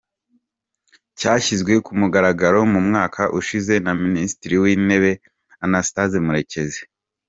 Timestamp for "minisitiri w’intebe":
4.03-5.11